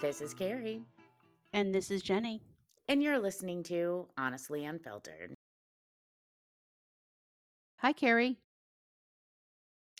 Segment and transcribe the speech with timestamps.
[0.00, 0.82] This is Keri,
[1.52, 2.40] And this is Jeni.
[2.88, 5.34] and you're listening to Honestly Unfiltered.
[7.78, 8.36] Hi, Keri.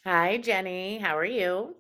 [0.05, 1.01] Hi, Jeni.
[1.01, 1.75] How are you?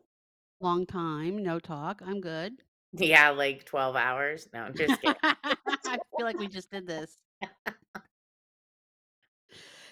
[0.61, 2.01] Long time, no talk.
[2.05, 2.55] I'm good.
[2.93, 4.48] Yeah, like 12 hours.
[4.55, 5.17] No, I'm just kidding.
[5.23, 7.19] I feel like we just did this.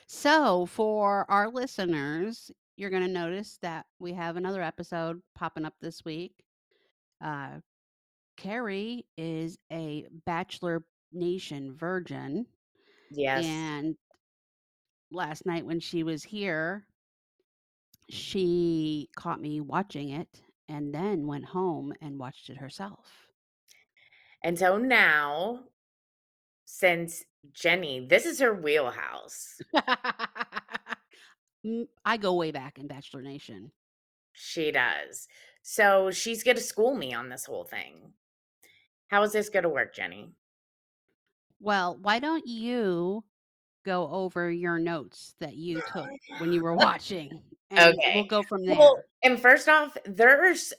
[0.07, 5.75] So, for our listeners, you're going to notice that we have another episode popping up
[5.81, 6.33] this week.
[7.23, 7.61] Uh,
[8.37, 12.47] Keri is a Bachelor Nation virgin.
[13.11, 13.45] Yes.
[13.45, 13.97] And
[15.11, 16.85] last night when she was here,
[18.11, 20.29] she caught me watching it
[20.69, 23.29] and then went home and watched it herself.
[24.43, 25.61] And so now,
[26.65, 29.61] since Jeni, this is her wheelhouse.
[31.65, 33.73] Mm, I go way back in Bachelor Nation.
[34.33, 35.29] She does.
[35.63, 38.13] So she's going to school me on this whole thing.
[39.09, 40.31] How is this going to work, Jeni?
[41.61, 43.25] Well, why don't you
[43.85, 47.41] go over your notes that you took when you were watching?
[47.71, 48.13] And Okay.
[48.15, 48.77] we'll go from there.
[48.77, 50.75] Well, and first off, there's,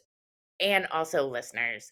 [0.59, 1.91] and also listeners,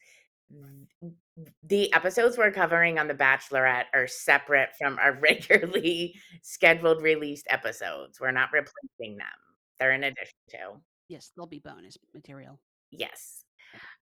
[1.64, 8.20] the episodes we're covering on The Bachelorette are separate from our regularly scheduled released episodes.
[8.20, 9.28] We're not replacing them,
[9.80, 10.58] they're in addition to.
[11.10, 12.60] yes, they'll be bonus material.
[12.92, 13.46] Yes.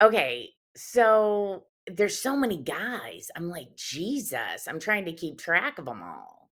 [0.03, 0.51] Okay.
[0.77, 3.29] So there's so many guys.
[3.37, 6.51] I'm like, Jesus, I'm trying to keep track of them all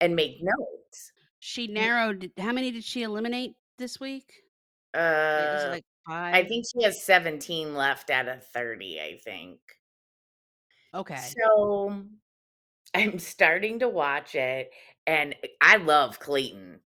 [0.00, 1.12] and make notes.
[1.40, 2.30] She narrowed.
[2.38, 4.32] How many did she eliminate this week?
[4.94, 6.34] Like, was it Uh, like five?
[6.34, 9.58] I think she has 17 left out of 30, I think.
[10.94, 11.32] Okay.
[11.36, 12.04] So
[12.94, 14.70] I'm starting to watch it
[15.06, 16.80] and I love Clayton.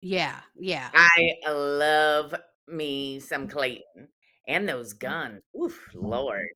[0.00, 0.90] Yeah, yeah.
[0.92, 2.34] I love
[2.66, 4.08] me some Clayton
[4.48, 5.42] and those guns.
[5.60, 6.48] Oof, Lord.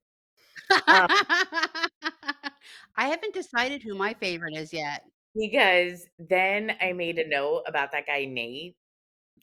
[0.70, 1.06] Um,
[2.96, 5.02] I haven't decided who my favorite is yet.
[5.36, 8.74] Because then I made a note about that guy Nate.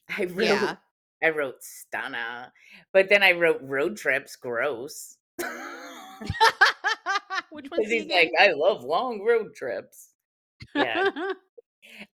[0.09, 0.75] I wrote Yeah.
[1.23, 2.51] I wrote stunna,
[2.91, 5.15] but then I wrote road trips gross.
[7.53, 8.31] Which one's Because he's like.
[8.39, 10.09] I love long road trips.
[10.75, 11.09] Yeah.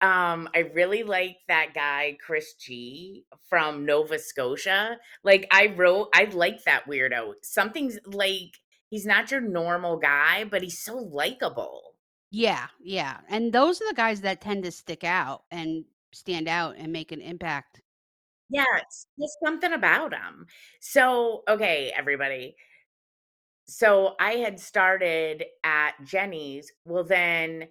[0.02, 4.98] Um, I really like that guy, Chris G from Nova Scotia.
[5.24, 7.34] Like I wrote, I like that weirdo.
[7.42, 11.96] Something's like he's not your normal guy, but he's so likable.
[12.32, 13.20] yeah, yeah.
[13.30, 17.12] And those are the guys that tend to stick out and stand out and make
[17.12, 17.82] an impact.
[18.50, 20.46] Yeah, it's just something about him.
[20.80, 22.56] So, okay, everybody.
[23.68, 26.72] So I had started at Jeni's.
[26.86, 27.68] Well, then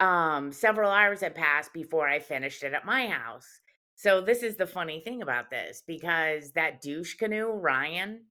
[0.00, 3.60] um several hours had passed before I finished it at my house.
[3.96, 8.26] So this is the funny thing about this because that douche canoe, Ryan.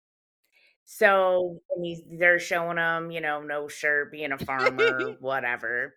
[0.86, 5.96] So when he's they're showing him, you know, no shirt, being a farmer, whatever.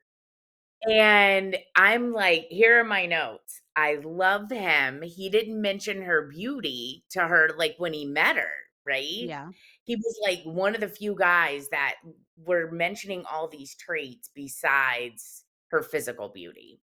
[0.91, 3.63] And I'm like, here are my notes.
[3.77, 5.03] I love him.
[5.03, 8.51] He didn't mention her beauty to her like when he met her,
[8.87, 9.05] right?
[9.07, 9.49] Yeah.
[9.85, 11.95] He was like one of the few guys that
[12.37, 16.81] were mentioning all these traits besides her physical beauty.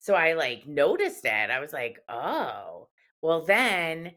[0.00, 1.50] So I like noticed it.
[1.50, 2.88] I was like, oh,
[3.22, 4.12] well, then,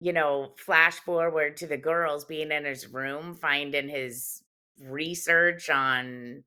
[0.00, 4.42] you know, flash forward to the girls being in his room, finding his
[4.82, 6.44] research on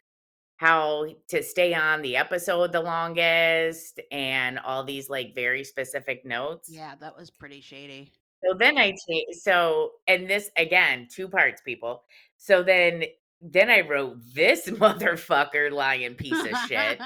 [0.58, 6.70] how to stay on the episode the longest and all these like very specific notes.
[6.72, 8.14] Yeah, that was pretty shady.
[8.44, 12.04] So then I take so and this again, two parts, people.
[12.38, 13.06] So then
[13.42, 17.00] then I wrote this motherfucker lying piece of shit.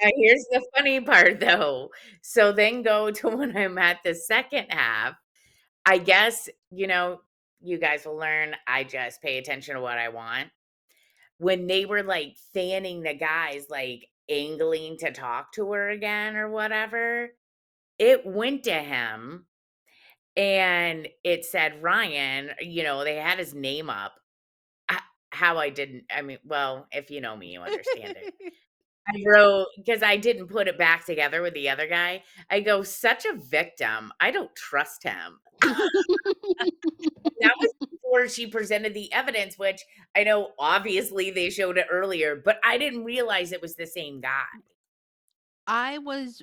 [0.00, 1.90] Now here's the funny part though.
[2.22, 5.14] So then go to when I'm at the second half.
[5.86, 7.20] I guess, you know,
[7.62, 10.48] you guys will learn I just pay attention to what I want.
[11.38, 16.50] When they were like fanning the guys, like angling to talk to her again or
[16.50, 17.30] whatever,
[17.98, 19.46] it went to him
[20.40, 24.14] and it said Ryan, you know, they had his name up.
[24.88, 25.00] I-
[25.30, 28.34] How I didn't, I mean, well, if you know me, you understand it.
[29.08, 32.22] I wrote because I didn't put it back together with the other guy.
[32.50, 34.12] I go, such a victim.
[34.20, 35.40] I don't trust him.
[35.62, 39.82] that was before she presented the evidence, which
[40.16, 44.20] I know obviously they showed it earlier, but I didn't realize it was the same
[44.20, 44.44] guy.
[45.66, 46.42] I was,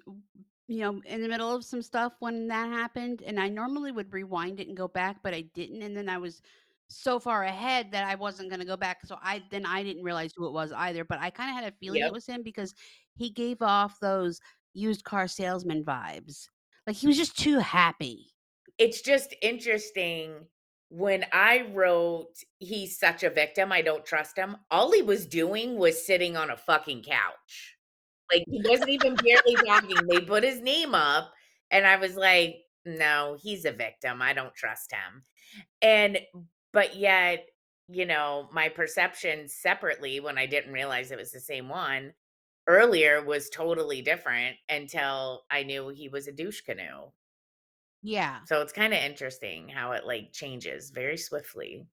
[0.68, 4.14] you know, in the middle of some stuff when that happened, and I normally would
[4.14, 5.82] rewind it and go back, but I didn't.
[5.84, 6.42] And then I was
[6.90, 10.34] so far ahead that I wasn't gonna go back, so I then I didn't realize
[10.36, 12.74] who it was either, but I kinda had a feeling it was him because
[13.16, 14.40] he gave off those
[14.74, 16.50] used car salesman vibes.
[16.88, 18.32] Like, he was just too happy.
[18.80, 20.48] It's just interesting,
[20.90, 25.78] when I wrote, "He's such a victim, I don't trust him," all he was doing
[25.78, 27.77] was sitting on a fucking couch.
[28.34, 31.34] Like, he wasn't even barely talking, they put his name up,
[31.72, 35.26] and I was like, "No, he's a victim, I don't trust him."
[35.82, 36.20] And
[36.74, 37.48] but yet,
[37.90, 42.14] you know, my perception separately, when I didn't realize it was the same one,
[42.68, 47.12] earlier was totally different until I knew he was a douche canoe.
[48.02, 48.46] Yeah.
[48.46, 51.88] So it's kinda interesting how it, like, changes very swiftly.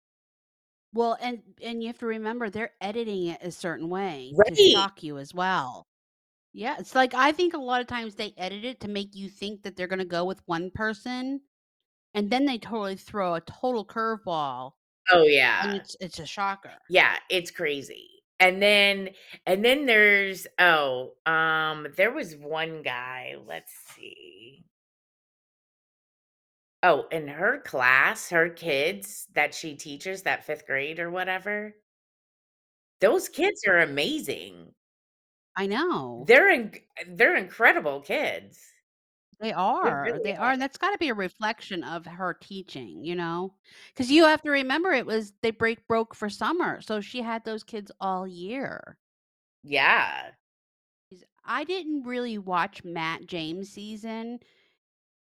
[0.93, 4.47] Well, and and you have to remember they're editing it a certain way right.
[4.47, 5.89] to shock you as well.
[6.55, 9.29] Yeah, it's like, I think a lot of times they edit it to make you
[9.29, 11.41] think that they're gonna go with one person,
[12.15, 14.73] and then they totally throw a total curveball,
[15.13, 15.75] Oh, and yeah.
[15.75, 16.79] it's it's a shocker.
[16.89, 18.23] Yeah, it's crazy.
[18.41, 19.11] And then
[19.47, 24.65] and then there's oh, um, there was one guy, let's see.
[26.83, 31.75] Oh, in her class, her kids that she teaches, that 5th grade or whatever
[33.01, 34.75] those kids are amazing.
[35.61, 36.27] I know.
[36.27, 38.59] They're inc they're incredible kids.
[39.41, 39.53] They
[39.83, 43.55] They are, really they are, that's gotta be a reflection of her teaching, you know?
[43.89, 47.45] Because you have to remember it was they break broke for summer, so she had
[47.45, 48.99] those kids all year.
[49.65, 50.31] Yeah.
[51.13, 54.39] Is I didn't really watch Matt James' season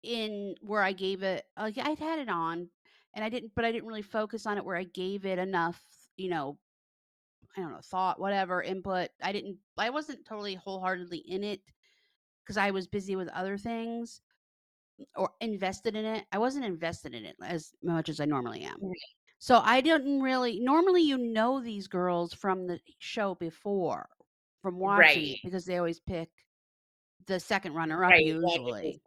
[0.03, 2.71] in where I gave it uh, like, I'd had it on,
[3.15, 5.83] and I didn't but I didn't really focus on it where I gave it enough,
[6.17, 6.59] you know,
[7.57, 9.11] I don't know, thought, whatever, input.
[9.23, 11.61] I didn't I wasn't totally wholeheartedly in it
[12.45, 14.23] because I was busy with other things
[15.17, 16.27] or invested in it.
[16.33, 18.77] I wasn't invested in it as much as I normally am.
[18.81, 18.93] Right.
[19.39, 24.09] So, I didn't really normally, you know these girls from the show before,
[24.63, 25.35] from watching Right.
[25.35, 26.31] it because they always pick
[27.27, 29.03] the 2nd runner up Right, usually.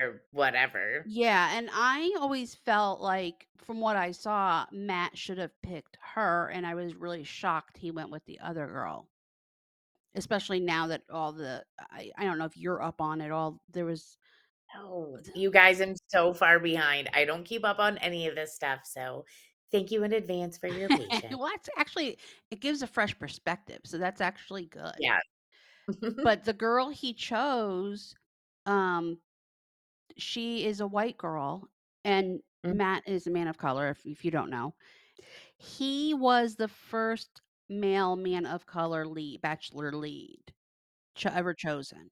[0.00, 1.02] Or whatever.
[1.06, 6.48] Yeah, and I always felt like, from what I saw, Matt should have picked her,
[6.48, 9.08] and I was really shocked he went with the other girl.
[10.16, 13.60] Especially now that all the I I don't know if you're up on it all,
[13.72, 14.16] there was
[14.74, 17.08] No, you guys, I'm so far behind.
[17.14, 19.24] I don't keep up on any of this stuff, so
[19.72, 21.36] thank you in advance for your patience.
[21.36, 22.18] Well, that's actually
[22.50, 24.94] it gives a fresh perspective, so that's actually good.
[24.98, 25.18] Yeah.
[26.22, 28.14] But the girl he chose,
[28.66, 29.18] um,
[30.18, 31.68] she is a white girl,
[32.04, 32.74] and Mm.
[32.74, 34.74] Matt is a man of color, if if you don't know.
[35.58, 40.54] He was the 1st male man of color lead Bachelor lead
[41.16, 42.10] cho ever chosen.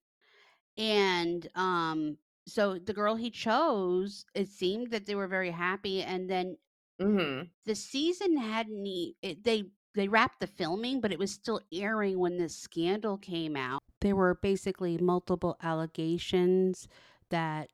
[0.78, 2.18] And, um,
[2.48, 6.58] so the girl he chose, it seemed that they were very happy, and then
[6.98, 7.52] Mhm.
[7.66, 9.64] the season hadn't e it they
[9.94, 13.80] they wrapped the filming, but it was still airing when this scandal came out.
[14.00, 16.88] There were basically multiple allegations
[17.30, 17.70] that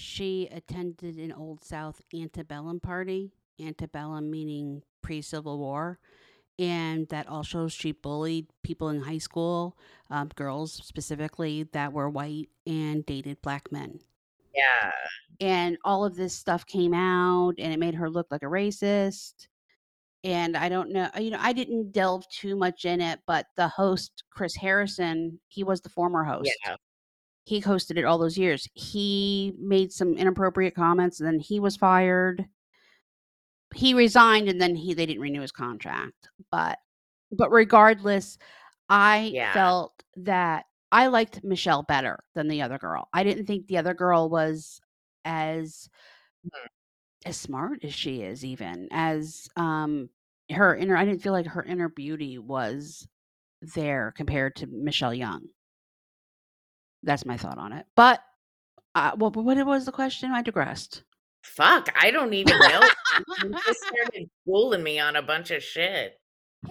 [0.00, 5.98] she attended an Old South antebellum party, antebellum meaning pre-Civil War,
[6.58, 9.76] and that also she bullied people in high school,
[10.10, 14.00] um, girls specifically that were white and dated black men.
[14.54, 14.92] Yeah.
[15.40, 19.48] And all of this stuff came out, and it made her look like a racist,
[20.22, 23.68] and I don't know, you know, I didn't delve too much in it, but the
[23.68, 26.52] host, Chris Harrison, he was the former host.
[26.66, 26.76] Yeah.
[27.46, 28.68] He hosted it all those years.
[28.74, 32.46] He made some inappropriate comments, and then he was fired.
[33.74, 36.78] He resigned, and then he they didn't renew his contract, but
[37.32, 38.38] but regardless,
[38.88, 39.52] I Yeah.
[39.52, 43.08] felt that I liked Michelle better than the other girl.
[43.12, 44.80] I didn't think the other girl was
[45.24, 45.88] as
[46.44, 46.70] Mhm.
[47.26, 50.08] as smart as she is even, as, um,
[50.50, 53.06] her inner I didn't feel like her inner beauty was
[53.62, 55.48] there compared to Michelle Young.
[57.02, 58.20] That's my thought on it, but,
[58.94, 60.32] uh, what what was the question?
[60.32, 61.04] I digressed.
[61.42, 62.80] Fuck, I don't even know.
[63.42, 66.18] You just started schooling me on a bunch of shit.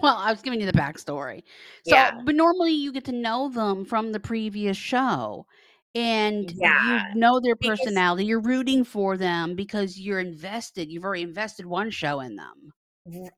[0.00, 1.42] Well, I was giving you the backstory.
[1.84, 2.20] So, Yeah.
[2.24, 5.46] but normally you get to know them from the previous show,
[5.94, 11.04] and Yeah, you know their because personality, you're rooting for them because you're invested, you've
[11.04, 12.72] already invested 1 show in them.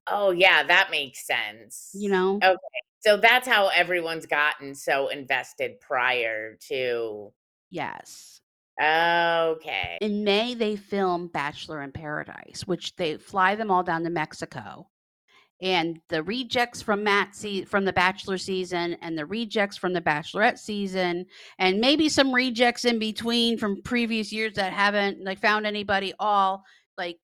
[0.07, 1.91] Oh, yeah, that makes sense.
[1.95, 2.13] You sense.
[2.13, 2.37] know?
[2.37, 2.57] Okay,
[3.04, 7.32] so that's how everyone's gotten so invested prior to
[7.71, 8.40] Yes.
[8.80, 9.99] Okay.
[10.00, 14.88] In May, they film Bachelor in Paradise, which they fly them all down to Mexico,
[15.62, 20.00] and the rejects from Matt see from the Bachelor season, and the rejects from the
[20.02, 21.26] Bachelorette season,
[21.59, 26.64] and maybe some rejects in between from previous years that haven't, like, found anybody all
[26.99, 27.21] like,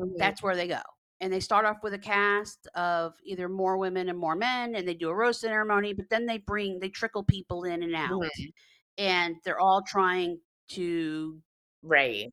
[0.00, 0.14] Mhm.
[0.18, 0.80] that's where they go,
[1.22, 4.86] and they start off with a cast of either more women and more men, and
[4.88, 8.10] they do a rose ceremony, but then they bring they trickle people in and out,
[8.10, 8.52] Mhm.
[8.98, 11.42] and they're all trying to
[11.82, 12.32] Right.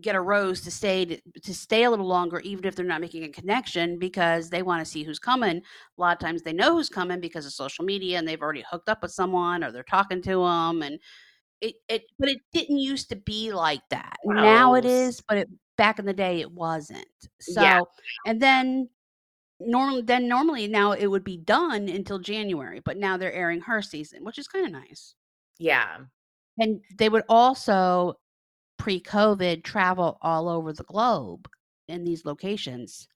[0.00, 3.00] get a rose to stay to, to stay a little longer, even if they're not
[3.00, 5.58] making a connection because they want to see who's coming.
[5.58, 8.64] A lot of times they know who's coming because of social media and they've already
[8.68, 10.82] hooked up with someone or they're talking to them.
[10.82, 10.98] And
[11.60, 14.16] it, it, but it didn't used to be like that.
[14.24, 17.06] Now it is but it, back in the day it wasn't.
[17.48, 17.80] Yeah.
[17.80, 17.88] So,
[18.26, 18.88] and then
[19.60, 23.82] normally, then normally now it would be done until January, but now they're airing her
[23.82, 25.14] season, which is kind of nice.
[25.58, 25.98] Yeah.
[26.58, 28.18] And they would also
[28.78, 31.48] pre-COVID travel all over the globe
[31.88, 33.08] in these locations.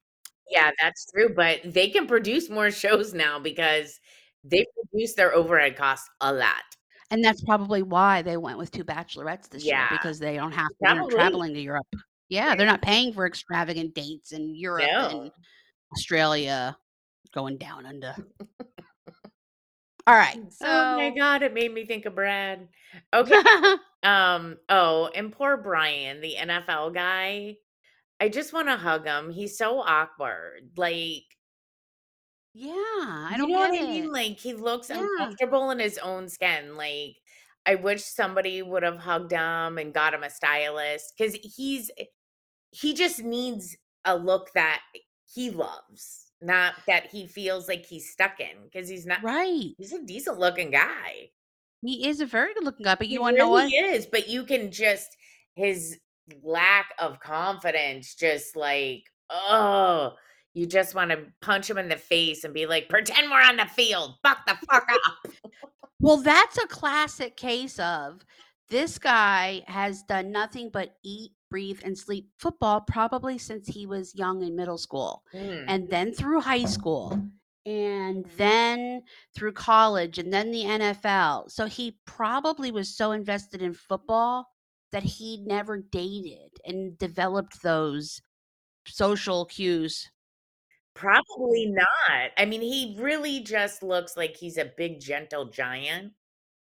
[0.50, 4.00] Yeah, that's true, but they can produce more shows now because
[4.44, 6.62] they reduce their overhead costs a lot.
[7.10, 10.68] And that's probably why they went with 2 bachelorettes this year because they don't have
[10.80, 11.86] they're traveling to Europe.
[12.28, 15.08] Yeah, they're not paying for extravagant dates in Europe No.
[15.22, 15.30] and
[15.92, 16.76] Australia,
[17.34, 18.14] going down under.
[20.08, 22.68] Alright, Oh my god, it made me think of Brad.
[23.12, 23.34] Okay,
[24.02, 27.56] um, oh, and poor Brian, the NFL guy.
[28.20, 29.30] I just wanna hug him.
[29.30, 30.72] He's so awkward.
[30.76, 31.24] Like,
[32.54, 34.10] Yeah, I don't know what get I mean?
[34.12, 35.02] Like, he looks Yeah.
[35.02, 36.76] uncomfortable in his own skin.
[36.76, 37.16] Like,
[37.66, 41.90] I wish somebody would have hugged him and got him a stylist because he's
[42.72, 44.80] he just needs a look that
[45.34, 49.74] he loves, not that he feels like he's stuck in because he's not Right.
[49.78, 51.30] he's a decent looking guy.
[51.82, 53.94] He is a very good looking guy, but He you wanna know really what?
[53.94, 55.16] is, but you can just
[55.54, 55.98] his
[56.42, 60.14] lack of confidence just like, oh,
[60.54, 63.66] you just wanna punch him in the face and be like, "Pretend we're on the
[63.66, 64.14] field.
[64.22, 65.32] Fuck the fuck up."
[66.00, 68.24] Well, that's a classic case of
[68.68, 74.14] this guy has done nothing but eat, breathe, and sleep football probably since he was
[74.14, 77.20] young in middle school, Mm, and then through high school,
[77.66, 79.02] and then
[79.34, 81.48] through college, and then the NFL.
[81.50, 84.48] So he probably was so invested in football
[84.92, 88.20] that he never dated and developed those
[88.86, 90.10] social cues.
[90.94, 92.30] probably not.
[92.36, 96.14] I mean, he really just looks like he's a big, gentle giant.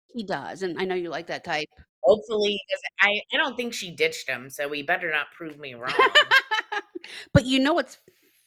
[0.08, 1.68] He does, and I know you like that type.
[2.08, 2.60] Hopefully,
[3.00, 5.92] I I don't think she ditched him, so he better not prove me wrong.
[7.32, 7.98] But you know what's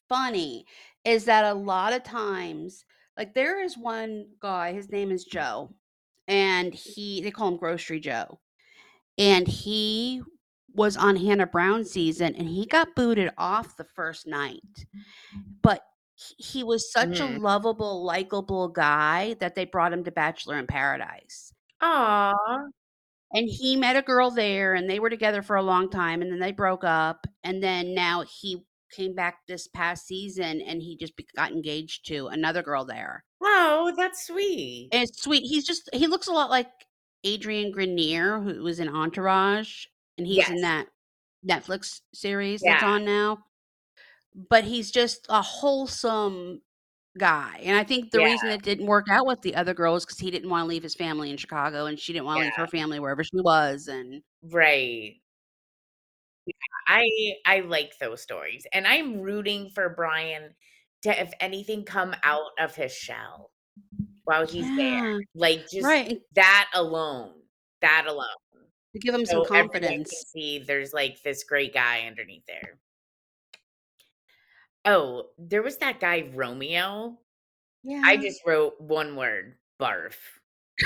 [0.08, 0.66] funny
[1.04, 2.86] is that a lot of times,
[3.18, 5.74] like there is one guy, his name is Joe,
[6.28, 8.40] and he they call him Grocery Joe.
[9.18, 10.22] And he
[10.74, 14.86] was on Hannah Brown season and he got booted off the first night.
[15.62, 15.84] But
[16.38, 17.40] he, was such a Mhm.
[17.40, 21.54] lovable, likable guy that they brought him to Bachelor in Paradise.
[21.82, 22.34] Aw.
[23.34, 26.32] And he met a girl there and they were together for a long time and
[26.32, 30.98] then they broke up and then now he came back this past season and he
[30.98, 33.24] just be- got engaged to another girl there.
[33.42, 34.90] Oh, that's sweet.
[34.92, 35.44] And it's sweet.
[35.44, 36.68] He's just he looks a lot like
[37.24, 39.86] Adrian Grenier who was in Entourage
[40.18, 40.88] and he's in that
[41.48, 43.40] Netflix series that's on now.
[44.50, 46.62] But he's just a wholesome
[47.18, 47.60] guy.
[47.64, 48.26] And I think the Yeah.
[48.26, 50.68] reason it didn't work out with the other girl is cuz he didn't want to
[50.68, 53.38] leave his family in Chicago and she didn't want to leave her family wherever she
[53.42, 55.22] was and Right.
[56.88, 60.56] I I like those stories, and I'm rooting for Brian
[61.04, 62.20] to, if anything, come mm.
[62.24, 63.52] out of his shell
[64.24, 65.22] while he's there.
[65.36, 66.20] Like, just Right.
[66.36, 67.42] that alone,
[67.82, 68.28] that alone.
[68.94, 70.12] To give him So some confidence.
[70.34, 72.80] see there's, like, this great guy underneath there.
[74.86, 77.18] Oh, there was that guy, Romeo.
[77.84, 78.02] Yeah.
[78.04, 80.16] I just wrote one word, barf.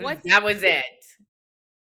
[0.00, 0.84] What That was it.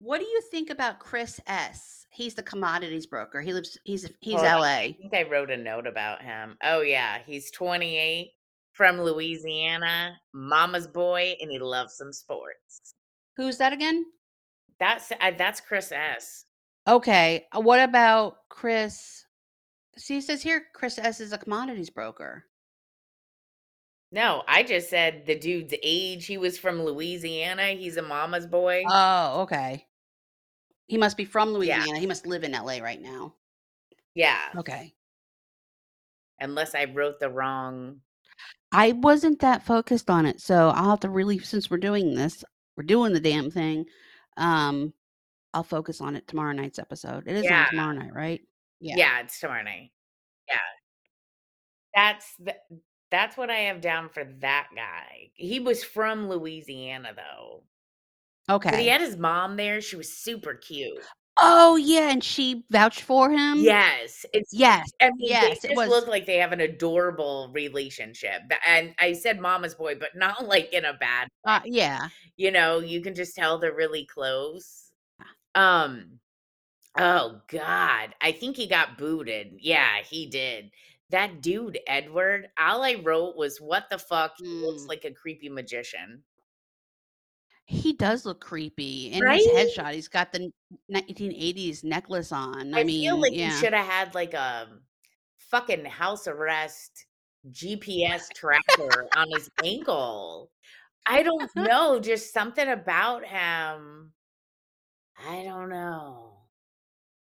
[0.01, 2.07] What do you think about Chris S?
[2.11, 3.41] He's the commodities broker.
[3.41, 4.67] He lives he's he's Hold on, LA.
[4.67, 6.57] I think I wrote a note about him.
[6.63, 8.31] Oh, yeah, he's 28,
[8.73, 12.95] from Louisiana, mama's boy, and he loves some sports.
[13.37, 14.05] Who's that again?
[14.81, 16.45] That's uh, that's Chris S.
[16.87, 17.47] Okay.
[17.55, 19.25] uh, What about Chris?
[19.99, 22.45] See, it says here Chris S is a commodities broker.
[24.11, 26.25] No, I just said the dude's age.
[26.27, 27.69] He was from Louisiana.
[27.69, 28.85] He's a mama's boy.
[28.89, 29.87] Oh, okay.
[30.87, 31.55] He must be from Yeah.
[31.59, 31.99] Louisiana.
[31.99, 33.35] He must live in LA right now.
[34.15, 34.95] Yeah, Okay.
[36.41, 38.01] unless I wrote the wrong.
[38.73, 42.43] I wasn't that focused on it, so I'll have to really since we're doing this,
[42.77, 43.85] we're doing the damn thing.
[44.37, 44.93] Um,
[45.55, 47.29] I'll focus on it tomorrow night's episode.
[47.29, 47.65] It is Yeah.
[47.65, 48.48] on tomorrow night, right?
[48.81, 49.91] Yeah, it's tomorrow night.
[50.49, 50.59] Yeah,
[51.95, 52.55] that's the,
[53.11, 55.31] that's what I have down for that guy.
[55.35, 57.65] He was from Louisiana though.
[58.71, 58.89] But he Okay.
[58.89, 59.81] had his mom there.
[59.83, 61.05] She was super cute.
[61.39, 63.75] Oh, yeah, and she vouched for him?
[63.75, 66.61] Yes, it's Yes, I mean, they yes, it just was look like they have an
[66.61, 71.61] adorable relationship, and I said mama's boy, but not, like, in a bad way, Uh,
[71.65, 72.11] yeah.
[72.37, 74.93] you know, you can just tell they're really close.
[75.55, 76.21] Um,
[76.99, 79.55] oh god, I think he got booted.
[79.61, 80.73] Yeah, he did.
[81.11, 84.35] That dude, Edward, all I wrote was, "What the fuck?
[84.39, 84.89] He looks Mm.
[84.89, 86.25] like a creepy magician."
[87.67, 89.13] He does look creepy.
[89.13, 89.47] In his Right?
[89.47, 90.53] headshot, he's got the
[90.89, 92.75] 1980s necklace on.
[92.75, 93.51] I I feel mean, like he yeah.
[93.51, 94.81] shoulda had, like, a
[95.39, 97.07] fucking house arrest
[97.51, 100.51] GPS tracker on his ankle.
[101.07, 104.15] I don't know, just something about him
[105.19, 106.38] I don't know.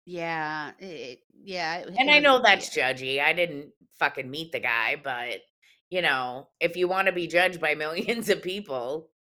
[0.10, 2.94] Yeah, it yeah, it And I know that's yeah.
[2.94, 5.42] judgy, I didn't fucking meet the guy, but,
[5.90, 9.12] you know, if you wanna be judged by millions of people,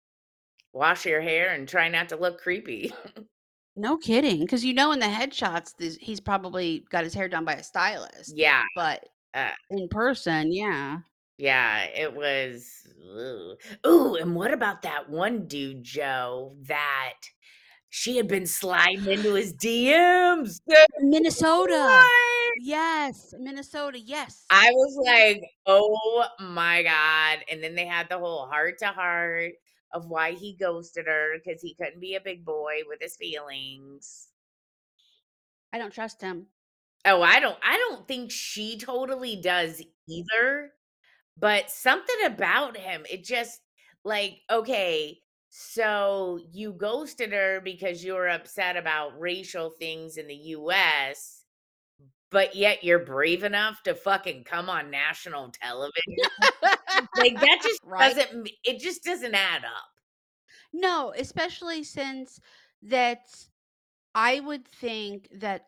[0.73, 2.93] wash your hair and try not to look creepy.
[3.77, 7.45] No kidding, because you know in the headshots, this he's probably got his hair done
[7.45, 11.01] by a stylist, Yeah, but uh in person, yeah.
[11.39, 12.87] Yeah, it was
[13.87, 17.15] Ooh, and what about that one dude, Joe, that
[17.91, 20.61] she had been sliding into his DMs?
[21.01, 21.73] Minnesota!
[21.73, 22.07] What?
[22.61, 24.45] Yes, Minnesota, yes.
[24.51, 29.53] I was like, "Oh my god," and then they had the whole heart-to-heart
[29.93, 34.29] of why he ghosted her because he couldn't be a big boy with his feelings.
[35.73, 36.47] I don't trust him.
[37.05, 40.73] Oh, I don't I don't think she totally does either,
[41.37, 43.61] but something about him, it just
[44.05, 50.35] like, okay, so you ghosted her because you were upset about racial things in the
[50.57, 51.45] US,
[52.31, 56.17] but yet you're brave enough to fucking come on national television?
[57.17, 58.15] Like, that just Right?
[58.17, 59.91] doesn't it just doesn't add up.
[60.73, 62.41] No, especially since
[62.83, 63.49] that
[64.15, 65.67] I would think that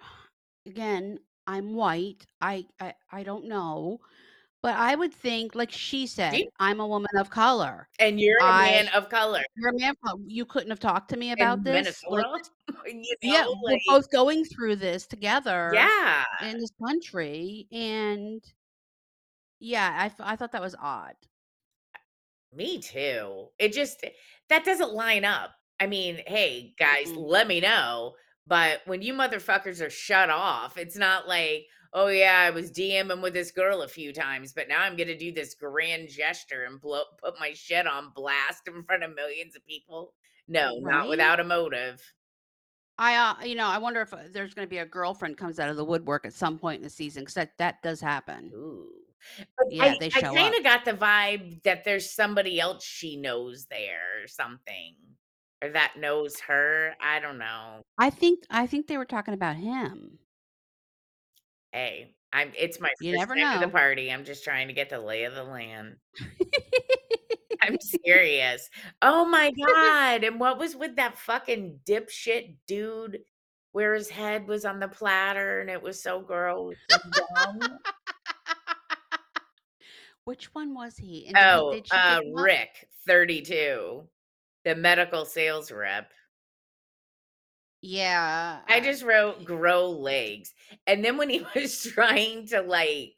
[0.66, 4.00] again, I'm white, I I I don't know,
[4.62, 7.88] but I would think, like she said, She "I'm a woman of color.
[7.98, 9.42] And you're a I man of color.
[9.56, 12.50] you're a man from you couldn't have talked to me about In this?" Like Minnesota?
[12.86, 16.24] You Yeah, know, we're both going through this together Yeah.
[16.40, 18.42] in this country, and
[19.60, 21.16] yeah, I I thought that was odd.
[22.52, 23.48] Me too.
[23.58, 24.04] It just
[24.48, 25.52] that doesn't line up.
[25.80, 27.28] I mean, hey, guys, Mm-mm.
[27.28, 32.38] let me know, but when you motherfuckers are shut off, it's not like, "Oh, yeah,
[32.40, 35.54] I was DMing with this girl a few times, but now I'm gonna do this
[35.54, 40.14] grand gesture and blow put my shit on blast in front of millions of people."
[40.48, 42.12] No, not without a motive.
[42.98, 45.70] I, uh you know, I wonder if, uh, there's gonna be a girlfriend comes out
[45.70, 48.54] of the woodwork at some point in the season 'cause that that does happen.
[48.54, 49.04] Ooh.
[49.56, 50.58] But Yeah, I they I show up.
[50.58, 54.96] kinda got the vibe that there's somebody else she knows there or something,
[55.62, 57.82] or that knows her, I don't know.
[57.96, 60.18] I think I think they were talking about him.
[61.72, 63.72] Hey, I'm it's my You 1st never time to the know.
[63.72, 65.96] party, I'm just trying to get the lay of the land.
[67.62, 68.68] I'm serious.
[69.02, 73.20] Oh my god, and what was with that fucking dipshit dude
[73.72, 77.78] where his head was on the platter and it was so gross and dumb?
[80.24, 81.26] Which one was he?
[81.26, 82.42] And did he Oh, did she uh, kick him out?
[82.42, 84.08] Rick, 32,
[84.64, 86.12] the medical sales rep.
[87.80, 90.52] Yeah, I just wrote "grow legs,"
[90.86, 93.14] and then when he was trying to, like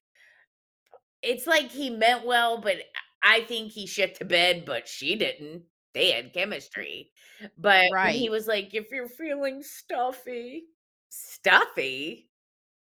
[1.23, 2.77] it's like he meant well, but
[3.23, 5.65] I think he shit the bed, but she didn't.
[5.93, 7.11] They had chemistry.
[7.59, 10.65] But when he was like, "If you're feeling stuffy"
[11.09, 12.31] Stuffy?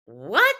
[0.07, 0.57] What?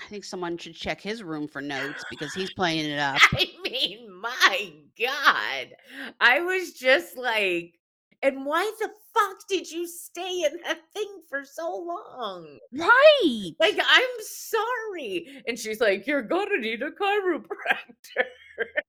[0.00, 3.20] I think someone should check his room for notes because he's playing it up.
[3.32, 5.76] I mean, my god.
[6.20, 7.78] I was just like,
[8.22, 13.50] "And why the fuck did you stay in that thing for so long?" Why?
[13.60, 18.24] Like, "I'm sorry." And she's like, "You're gonna need a chiropractor."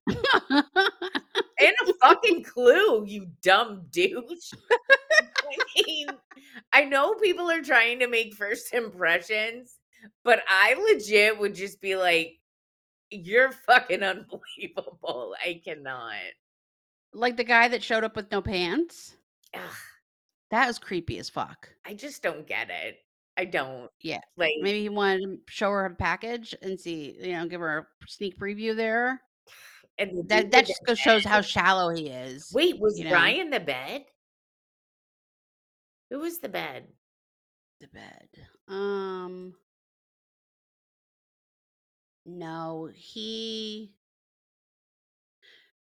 [1.57, 4.51] And a fucking clue, you dumb douche.
[5.11, 6.07] I mean,
[6.73, 9.77] I know people are trying to make first impressions,
[10.23, 12.39] but I legit would just be like,
[13.09, 16.15] "You're fucking unbelievable, I cannot."
[17.13, 19.15] Like the guy that showed up with no pants?
[19.53, 19.61] Ugh.
[20.51, 21.69] That was creepy as fuck.
[21.85, 22.97] I just don't get it.
[23.37, 23.89] I don't.
[24.01, 24.21] Yeah.
[24.37, 27.79] Like Maybe he wanted to show her a package and see you know, give her
[27.79, 29.21] a sneak preview there?
[29.97, 33.11] And That that just goes shows how shallow he is, Wait, was you know?
[33.11, 34.05] Ryan the bed?
[36.11, 36.87] Who was the bed?
[37.81, 38.29] The bed.
[38.67, 39.53] Um
[42.25, 43.93] No, he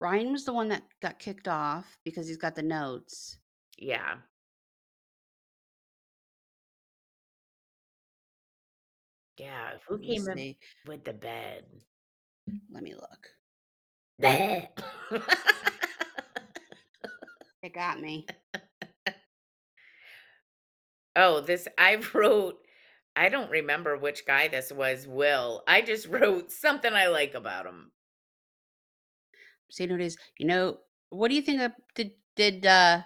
[0.00, 3.38] Ryan was the one that got kicked off because he's got the notes.
[3.78, 4.16] Yeah.
[9.42, 10.56] Yeah, who Let me came see.
[10.86, 11.64] with the bed?
[12.70, 13.28] Let me look.
[17.62, 18.26] It got me.
[21.16, 22.58] Oh, this I wrote
[23.16, 25.64] I don't remember which guy this was, Will.
[25.66, 27.90] I just wrote something I like about him.
[29.70, 30.16] See what it is.
[30.38, 30.78] You know,
[31.10, 33.02] what do you think of did did uh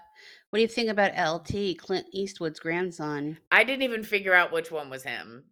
[0.51, 3.39] what do you think about LT, Clint Eastwood's grandson?
[3.51, 5.45] I didn't even figure out which one was him.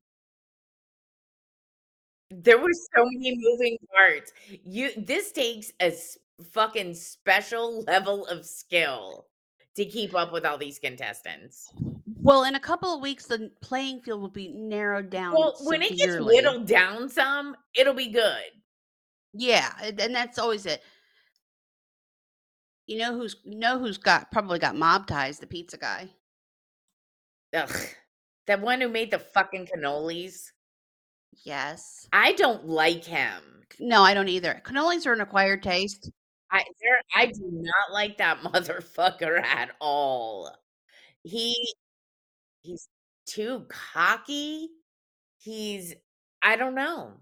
[2.43, 4.33] There were so many moving parts.
[4.65, 6.19] You this takes a s
[6.53, 9.27] fucking special level of skill
[9.77, 11.71] to keep up with all these contestants.
[12.23, 15.83] Well, in a couple of weeks, the playing field will be narrowed down Well, when
[15.83, 16.37] it gets severely.
[16.37, 18.45] whittled down some, it'll be good.
[19.33, 20.83] Yeah, and and that's always it.
[22.87, 25.39] You know who's you know who's got probably got mob ties?
[25.39, 26.09] The pizza guy.
[27.55, 27.89] Ugh.
[28.47, 30.51] That one who made the fucking cannolis.
[31.43, 32.09] Yes.
[32.13, 33.65] I don't like him.
[33.81, 34.61] No, I don't either.
[34.65, 36.11] Cannolis are an acquired taste.
[36.51, 40.51] I there I do not like that motherfucker at all.
[41.25, 41.75] He
[42.63, 42.89] he's
[43.27, 44.69] too cocky.
[45.39, 45.95] He's
[46.43, 47.15] I don't know.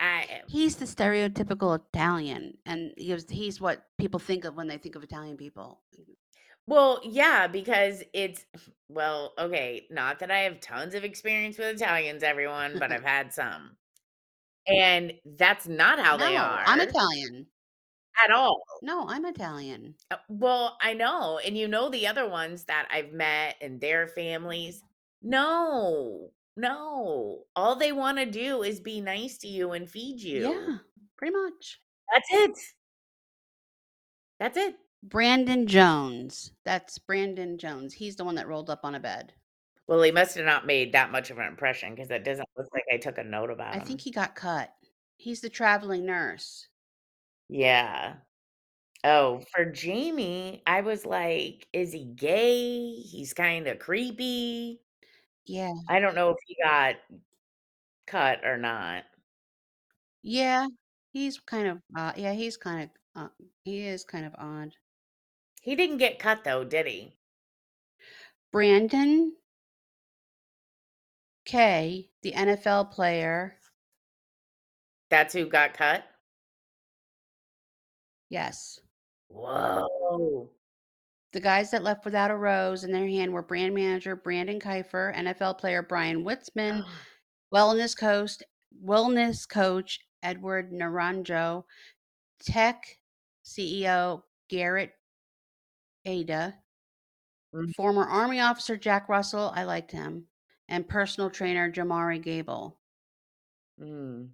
[0.00, 4.66] I eh He's the stereotypical Italian, and he was he's what people think of when
[4.68, 5.80] they think of Italian people.
[6.66, 8.44] Well, yeah, because it's
[8.88, 13.32] well, okay, not that I have tons of experience with Italians, everyone, but I've had
[13.32, 13.76] some.
[14.66, 17.46] And that's not how they No, are I'm Italian.
[18.24, 18.62] at all.
[18.82, 19.94] No, I'm Italian.
[20.10, 24.06] Uh, well, I know, and you know the other ones that I've met and their
[24.08, 24.82] families.
[25.22, 27.44] No, no.
[27.56, 30.42] All they wanna do is be nice to you and feed you.
[30.42, 30.78] Yeah,
[31.16, 31.80] pretty much.
[32.12, 32.58] That's it.
[34.38, 34.76] That's it.
[35.04, 36.52] Brandon Jones.
[36.64, 37.92] That's Brandon Jones.
[37.92, 39.34] He's the one that rolled up on a bed.
[39.86, 42.68] Well, he must have not made that much of an impression because it doesn't look
[42.72, 43.76] like I took a note about it.
[43.76, 43.86] I him.
[43.86, 44.72] think he got cut.
[45.18, 46.68] He's the traveling nurse.
[47.48, 48.14] Yeah.
[49.04, 52.92] Oh, for Jamie, I was like, is he gay?
[52.94, 54.80] He's kinda creepy.
[55.44, 55.74] Yeah.
[55.88, 56.96] I don't know if he got
[58.06, 59.04] cut or not.
[60.22, 60.68] Yeah,
[61.12, 63.28] he's kind of uh yeah, he's kind of uh,
[63.64, 64.74] he is kind of odd.
[65.64, 67.16] He didn't get cut though, did he?
[68.52, 69.32] Brandon
[71.46, 73.56] Kay, the NFL player.
[75.08, 76.04] That's who got cut?
[78.28, 78.78] Yes.
[79.28, 80.50] Whoa.
[81.32, 85.16] The guys that left without a rose in their hand were brand manager Brandon Kiefer,
[85.16, 86.84] NFL player Brian Witzman,
[87.54, 88.36] wellness coach
[88.84, 91.64] wellness coach Edward Naranjo,
[92.40, 92.98] tech
[93.44, 94.92] CEO Garrett
[96.04, 96.58] Ada,
[97.54, 97.72] Mm.
[97.76, 100.26] former Army officer Jack Russell, I liked him,
[100.68, 102.76] and personal trainer Jamari Gable.
[103.80, 104.30] Mm.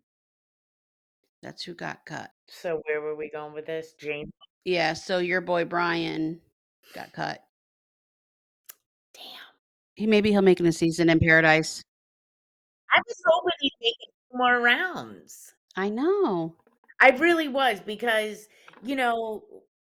[1.42, 2.30] That's who got cut.
[2.48, 3.92] So where were we going with this?
[3.94, 4.30] Jamie?
[4.64, 6.40] Yeah, so your boy Brian
[6.94, 7.44] got cut.
[9.14, 9.24] Damn.
[9.94, 11.82] He maybe he'll make it a season in paradise.
[12.90, 15.54] I was hoping he'd make it two more rounds.
[15.76, 16.56] I know.
[17.00, 18.48] I really was because,
[18.82, 19.44] you know,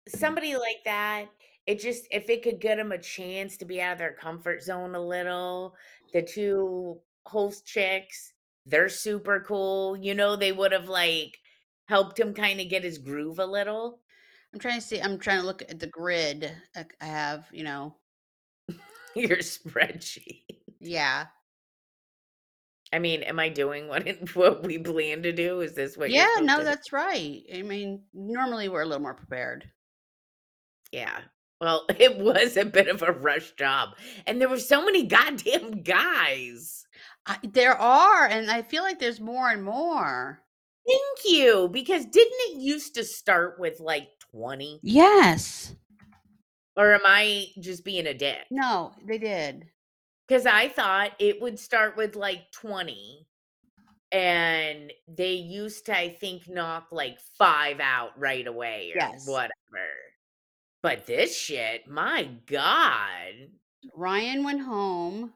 [0.08, 1.26] somebody like that,
[1.68, 4.62] it just if it could get them a chance to be out of their comfort
[4.62, 5.74] zone a little,
[6.14, 8.32] the two host chicks,
[8.64, 9.94] they're super cool.
[9.94, 11.36] You know, they would have like
[11.86, 14.00] helped him kind of get his groove a little.
[14.54, 14.98] I'm trying to see.
[14.98, 17.96] I'm trying to look at the grid I I have, you know.
[19.14, 20.44] Your spreadsheet.
[20.80, 21.26] Yeah.
[22.94, 25.60] I mean, am I doing what it, what we plan to do?
[25.60, 26.08] Is this what?
[26.08, 27.42] you're Yeah, no, that's right.
[27.54, 29.70] I mean, normally we're a little more prepared.
[30.92, 31.20] Yeah.
[31.60, 33.90] Well, it was a bit of a rush job,
[34.26, 36.86] and there were so many goddamn guys.
[37.26, 40.40] I, there are, and I feel like there's more and more.
[40.86, 44.80] Thank you, because didn't it used to start with like twenty?
[44.82, 45.74] Yes.
[46.76, 48.46] Or am I just being a dick?
[48.52, 49.66] No, they did.
[50.28, 53.26] Because I thought it would start with like 20.
[54.12, 59.26] And they used to, I think, knock like five out right away or Yes.
[59.26, 59.50] whatever.
[60.88, 63.50] But this shit, my God.
[63.94, 65.34] Ryan went home.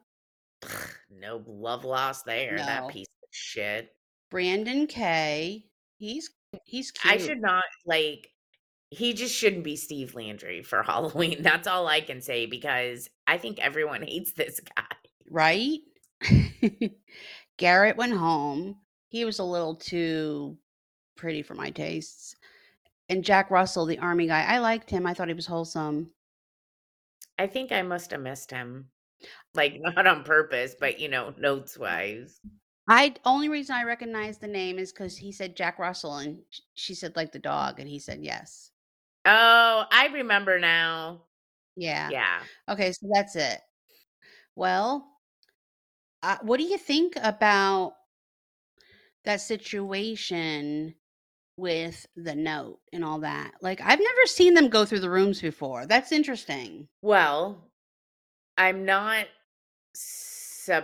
[1.11, 2.57] No love lost there.
[2.57, 3.95] That piece of shit.
[4.31, 5.67] Brandon K.
[5.99, 6.31] He's
[6.65, 7.15] he's cute.
[7.15, 8.31] I should not like
[8.89, 11.43] he just shouldn't be Steve Landry for Halloween.
[11.43, 14.85] That's all I can say because I think everyone hates this guy.
[15.31, 15.81] right?
[17.59, 18.77] Garrett went home.
[19.09, 20.57] He was a little too
[21.15, 22.37] pretty for my tastes.
[23.13, 25.07] And Jack Russell, the army guy, I liked him.
[25.07, 26.13] I thought he was wholesome.
[27.39, 28.87] I think I must have missed him.
[29.55, 32.41] Like not on purpose, but you know, notes wise.
[32.89, 36.39] I only reason I recognize the name is because he said Jack Russell, and
[36.75, 38.71] she said, like, the dog, and he said, "Yes."
[39.27, 41.25] Oh, I remember now.
[41.77, 42.09] Yeah.
[42.11, 42.41] Yeah.
[42.69, 43.61] Okay, so that's it.
[44.57, 45.13] Well
[46.23, 47.95] uh, what do you think about
[49.25, 50.95] that situation
[51.57, 53.55] with the note and all that?
[53.63, 55.87] Like, I've never seen them go through the rooms before.
[55.87, 56.89] That's interesting.
[57.01, 57.71] Well,
[58.59, 59.29] I'm not
[59.95, 60.79] surprised.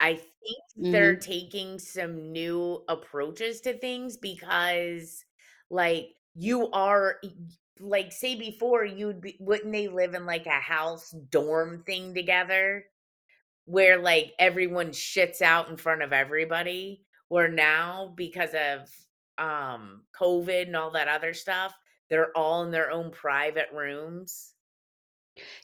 [0.00, 0.58] I think
[0.90, 1.18] they're Mhm.
[1.18, 5.24] taking some new approaches to things because,
[5.70, 7.20] like, you are
[7.80, 12.86] like, say before you'd be wouldn't they live in, like, a house dorm thing together?
[13.66, 17.05] Where, like, everyone shits out in front of everybody?
[17.30, 18.88] Where now, because of,
[19.38, 21.74] um, COVID and all that other stuff,
[22.08, 24.54] they're all in their own private rooms?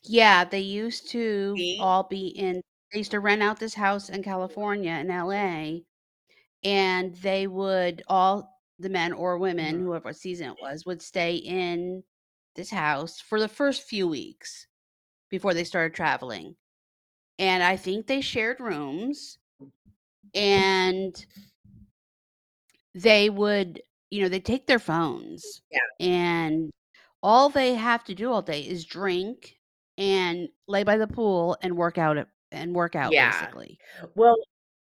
[0.05, 1.77] Yeah, they used to See?
[1.79, 2.61] all be in
[2.93, 5.87] they used to rent out this house in California, in LA,
[6.65, 9.83] and they would all the men or women, Mhm.
[9.83, 12.05] whoever season it was, would stay in
[12.57, 14.67] this house for the first few weeks
[15.31, 16.57] before they started traveling.
[17.39, 19.39] And I think they shared rooms
[20.35, 21.25] and
[22.95, 25.79] they would you know, they'd take their phones, Yeah.
[25.99, 26.71] and
[27.23, 29.57] all they have to do all day is drink
[29.97, 33.31] and lay by the pool and work out at and work out, Yeah.
[33.31, 33.79] basically.
[34.15, 34.37] Well,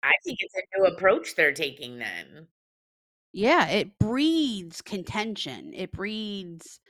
[0.03, 2.49] I think it's a new approach they're taking then.
[3.33, 5.73] Yeah, it breeds contention.
[5.75, 6.81] It breeds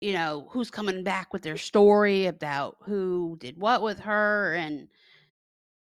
[0.00, 4.88] you know, who's coming back with their story about who did what with her, and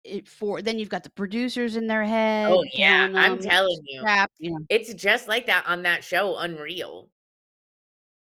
[0.04, 2.52] it for then you've got the producers in their head.
[2.52, 4.00] Oh, yeah, I'm telling you.
[4.00, 4.58] crap, you know.
[4.68, 7.08] It's just like that on that show, Unreal.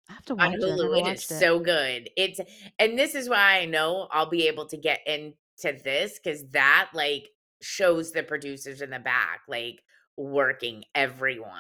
[0.10, 1.40] I have to watch it, Hulu, never it is it.
[1.40, 2.10] so good.
[2.18, 2.40] It's
[2.80, 6.90] and this is why I know I'll be able to get into this because that,
[6.94, 7.30] like,
[7.62, 9.82] shows the producers in the back, like,
[10.18, 11.54] working everyone,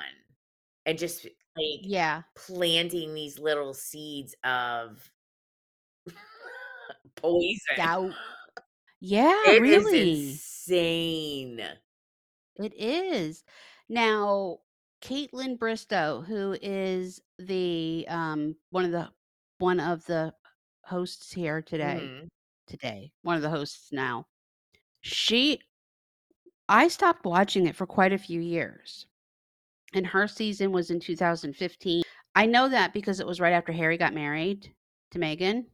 [0.85, 1.23] and just,
[1.55, 2.23] like, Yeah.
[2.35, 5.09] planting these little seeds of
[7.15, 7.57] poison.
[7.77, 8.11] Doubt.
[9.01, 10.11] Yeah, It is really.
[10.11, 11.59] insane.
[12.57, 13.43] It is.
[13.89, 14.59] Now,
[15.01, 19.11] Kaitlyn Bristowe, who is the, um, one of the
[19.57, 20.33] one of the
[20.85, 22.27] hosts here today Mhm.
[22.67, 24.27] today, one of the hosts now,
[25.01, 25.59] she
[26.69, 29.07] I stopped watching it for quite a few years,
[29.93, 32.03] and her season was in 2015.
[32.35, 34.73] I know that because it was right after Harry got married
[35.11, 35.65] to Meghan.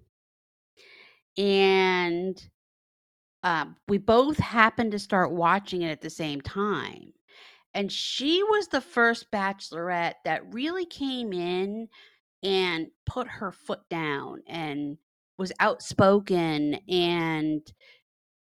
[1.38, 2.50] And,
[3.48, 7.14] um, we both happened to start watching it at the same time,
[7.74, 11.88] and she was the first bachelorette that really came in
[12.44, 14.98] and put her foot down and
[15.38, 17.62] was outspoken, and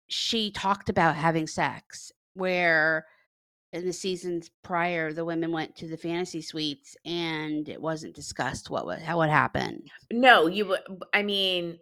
[0.09, 3.05] she talked about having sex, where
[3.71, 8.69] in the seasons prior, the women went to the fantasy suites, and it wasn't discussed
[8.69, 9.21] what wa how.
[10.11, 10.81] No, you would
[11.13, 11.79] i mean,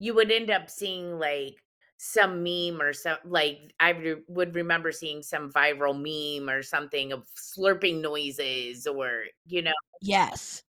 [0.00, 1.54] you would end up seeing, like,
[1.98, 7.12] some meme or some like, I re would remember seeing some viral meme or something
[7.12, 10.62] of slurping noises or, you know Yes.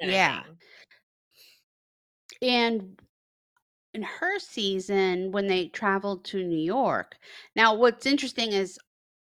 [0.00, 0.44] Yeah.
[2.42, 3.00] And
[3.94, 7.18] in her season, when they traveled to New York
[7.56, 8.78] now what's interesting is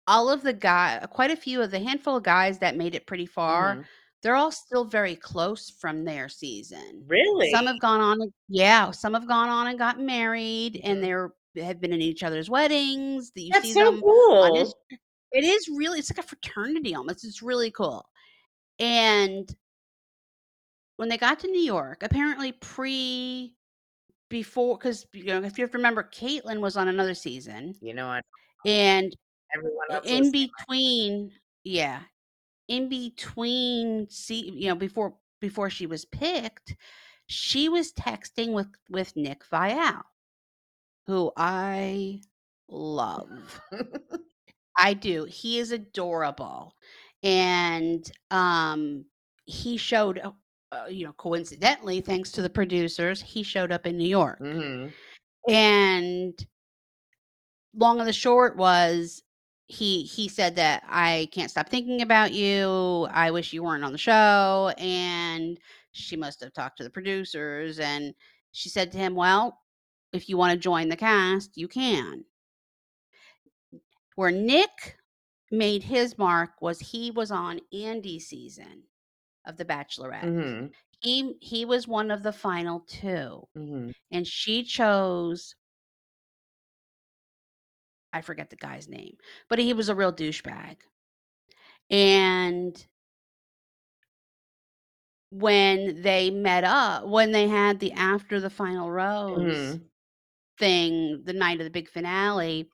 [0.09, 3.07] all of the guy quite a few of the handful of guys that made it
[3.07, 3.89] pretty far, Mhm.
[4.23, 7.05] they're all still very close from their season.
[7.07, 7.55] Really?
[7.55, 11.05] Some have gone on Yeah, some have gone on and got married, and Mhm.
[11.05, 14.75] they're they have been in each other's weddings, that you That's see so them cool.
[15.31, 18.05] It is really it's like a fraternity almost, it's really cool.
[18.79, 19.55] And
[20.97, 23.55] when they got to New York, apparently pre
[24.31, 27.95] before because you know, if you have to remember, Kaitlyn was on another season, You
[27.95, 28.25] know what?
[28.67, 29.15] and
[29.55, 31.33] Everyone else in between
[31.65, 32.01] Yeah.
[32.69, 36.77] In between see you know, before before she was picked,
[37.27, 40.03] she was texting with with Nick Viall
[41.09, 42.21] who I
[42.69, 43.61] love.
[44.79, 46.75] I do, he is adorable,
[47.25, 49.07] and, um,
[49.47, 50.21] he showed
[50.73, 54.41] uh, you know, coincidentally, thanks to the producers, he showed up in New York.
[54.41, 54.93] Mhm.
[55.49, 56.47] And
[57.75, 59.23] long and the short was,
[59.67, 63.93] he he said that, "I can't stop thinking about you, I wish you weren't on
[63.93, 65.59] the show," and
[65.93, 68.15] she must have talked to the producers, and
[68.53, 69.61] she said to him, "Well,
[70.13, 72.25] if you wanna join the cast, you can."
[74.17, 74.99] Where Nick
[75.51, 78.85] made his mark was he was on Andi's season
[79.45, 80.31] of The Bachelorette.
[80.31, 80.75] Mhm.
[81.01, 83.93] He he was one of the final 2, Mhm.
[84.11, 85.55] and she chose
[88.13, 89.17] I forget the guy's name,
[89.49, 90.79] but he was a real douchebag.
[91.91, 92.87] And
[95.31, 99.89] when they met up when they had the after the final rose Mhm.
[100.59, 102.69] Thing, the night of the big finale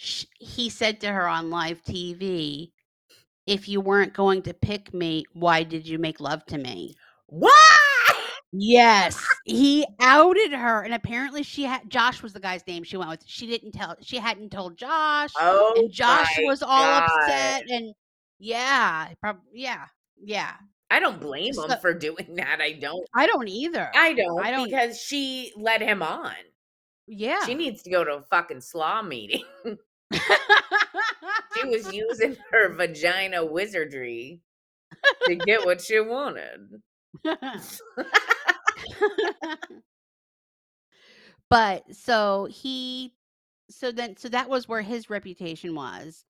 [0.00, 2.72] sh he said to her on live TV,
[3.46, 6.94] "If you weren't going to pick me, why did you make love to me?"
[7.26, 7.54] What?
[8.52, 13.08] Yes, he outed her, and apparently she had Josh was the guy's name she went
[13.08, 13.22] with.
[13.24, 17.04] She didn't tell she hadn't told Josh, Oh and Josh was all god.
[17.04, 17.94] upset, and
[18.40, 19.86] yeah, prob yeah,
[20.20, 20.54] yeah.
[20.90, 23.88] I don't blame him for doing that, I don't I don't either.
[23.94, 26.34] I don't I don't because she led him on.
[27.12, 27.44] Yeah.
[27.44, 29.44] She needs to go to a fucking slaw meeting.
[31.56, 34.40] She was using her vagina wizardry
[35.24, 36.82] to get what she wanted.
[41.48, 43.12] But, so he
[43.68, 46.24] so then so that was where his reputation was,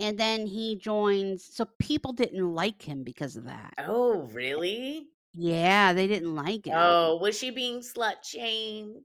[0.00, 3.74] and then he joins so people didn't like him because of that.
[3.76, 5.08] Oh, really?
[5.34, 6.72] Yeah, they didn't like him.
[6.74, 9.04] Oh, was she being slut shamed?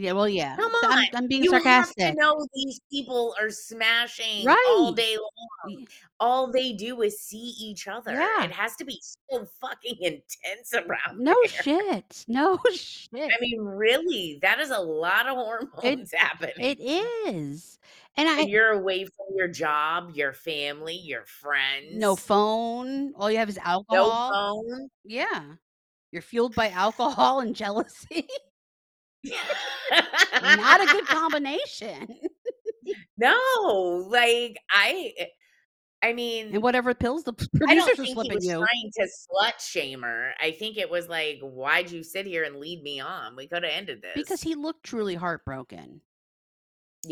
[0.00, 0.54] Yeah, well, yeah.
[0.54, 4.64] Come on, I'm I'm being you have to know these people are smashing Right.
[4.68, 5.86] all day long.
[6.20, 8.12] All they do is see each other.
[8.12, 8.44] Yeah.
[8.44, 11.62] It has to be so fucking intense around No there.
[11.62, 12.24] shit.
[12.28, 13.10] No shit.
[13.32, 16.54] I mean, really, that is a lot of It hormones happening.
[16.58, 17.80] it is.
[18.16, 21.94] And I you're away from your job, your family, your friends.
[21.96, 24.62] No phone, all you have is alcohol.
[24.62, 24.88] No phone.
[25.04, 25.42] Yeah.
[26.12, 28.28] You're fueled by alcohol and jealousy.
[30.40, 32.18] Not a good combination.
[33.16, 35.26] No, like, I eh
[36.02, 36.12] I
[36.50, 38.68] And mean whatever pills the p I don't producers are think he slipping was you.
[38.72, 40.34] trying to slut shame her.
[40.40, 43.36] I think it was like, "Why'd you sit here and lead me on?
[43.36, 46.02] We coulda ended this Because he looked truly heartbroken.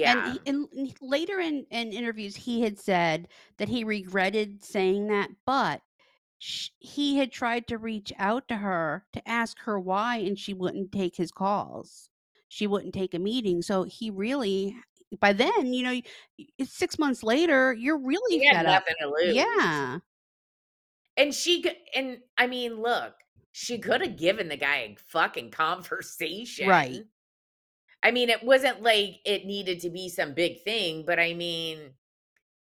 [0.05, 0.27] And Yeah.
[0.27, 5.31] he and and later in in interviews, he had said that he regretted saying that,
[5.47, 5.83] but
[6.39, 10.55] sh he had tried to reach out to her to ask her why, and she
[10.55, 12.11] wouldn't take his calls.
[12.49, 14.77] She wouldn't take a meeting, so he really
[15.21, 16.01] by then, you know,
[16.59, 18.85] it's 6 months later, you're really He fed up.
[18.87, 19.35] nothing to lose.
[19.35, 19.99] Yeah.
[21.17, 23.15] And she and I mean, look,
[23.53, 26.69] she coulda given the guy a fucking conversation.
[26.69, 27.05] Right.
[28.03, 31.95] I mean, it wasn't like it needed to be some big thing, but I mean,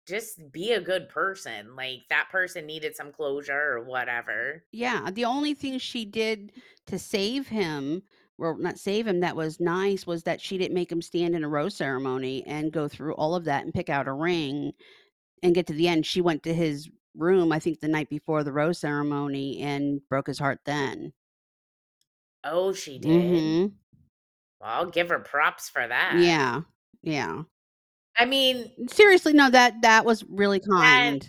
[0.06, 1.76] just be a good person.
[1.76, 4.64] Like, that person needed some closure or whatever.
[4.72, 6.52] Yeah, the only thing she did
[6.86, 8.02] to save him
[8.38, 11.44] well, not save him, that was nice, was that she didn't make him stand in
[11.44, 14.72] a rose ceremony and go through all of that and pick out a ring
[15.42, 16.06] and get to the end.
[16.06, 20.28] She went to his room, I think, the night before the rose ceremony and broke
[20.28, 21.12] his heart then.
[22.44, 23.56] Oh, she did?
[23.64, 23.72] Mhm.
[24.60, 26.18] Well, I'll give her props for that.
[26.18, 26.62] Yeah.
[27.02, 27.42] Yeah.
[28.16, 31.22] I mean Seriously, no, that that was really kind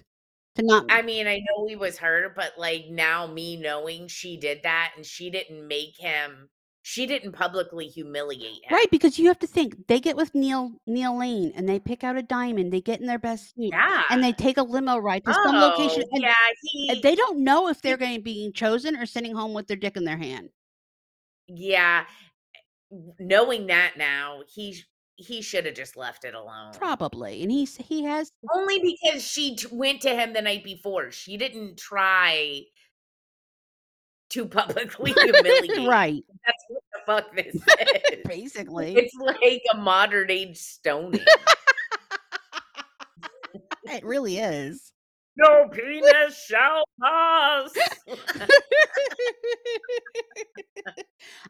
[0.55, 4.37] to not I mean, I know he was hurt, but, like, now me knowing she
[4.37, 6.49] did that and she didn't make him
[6.85, 8.69] she didn't publicly humiliate him.
[8.69, 12.03] Right, because you have to think, they get with Neil Neil Lane, and they pick
[12.03, 14.03] out a diamond, they get in their best suit, Yeah.
[14.09, 17.39] and they take a limo ride to some location, Oh, and yeah, he they don't
[17.39, 20.49] know if they're gonna be chosen or sending home with their dick in their hand.
[21.47, 22.05] Yeah.
[23.17, 24.83] Knowing that now, he
[25.15, 26.73] he shoulda just left it alone.
[26.73, 31.11] Probably, and he's he has Only because she t went to him the night before.
[31.11, 32.63] She didn't try
[34.29, 35.87] to publicly humiliate.
[35.87, 36.23] Right.
[36.45, 37.55] That's what the fuck this
[38.13, 38.19] is.
[38.25, 38.95] Basically.
[38.95, 41.21] It's like a modern age stoning.
[43.85, 44.91] It really is.
[45.35, 47.71] No penis shall pass.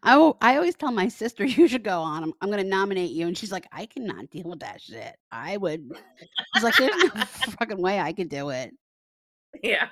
[0.03, 3.27] I I always tell my sister, "You should go on, I'm I'm gonna nominate you,"
[3.27, 5.15] and she's like, "I cannot deal with that shit.
[5.31, 5.89] I would"
[6.53, 7.09] she's like, "There's no
[7.59, 8.73] fucking way I could do it."
[9.63, 9.89] Yeah.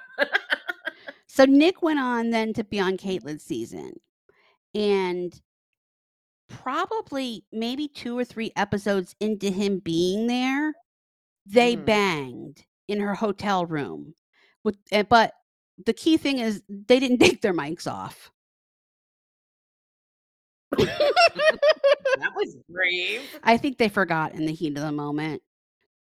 [1.28, 3.94] So Nick went on then to be on Kaitlyn's season,
[4.76, 5.42] and
[6.48, 10.74] probably maybe 2 or 3 episodes into him being there,
[11.46, 11.78] they Mhm.
[11.78, 14.14] banged in her hotel room
[14.64, 15.34] with eh, but
[15.86, 18.32] the key thing is they didn't take their mics off.
[22.16, 23.22] That was brave.
[23.44, 25.42] I think they forgot in the heat of the moment.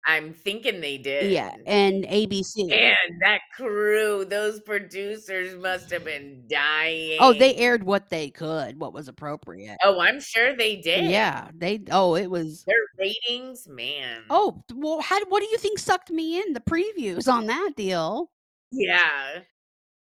[0.06, 1.30] I'm thinking they did.
[1.30, 2.72] Yeah, and ABC.
[2.72, 7.18] And that crew, those producers must have been dying.
[7.20, 9.76] Oh, they aired what they could, what was appropriate.
[9.84, 11.10] Oh, I'm sure they did.
[11.10, 14.22] Yeah, they oh, it was Their ratings, man.
[14.30, 16.54] Oh, well, how what do you think sucked me in?
[16.54, 18.30] The previews on that deal.
[18.70, 19.40] Yeah.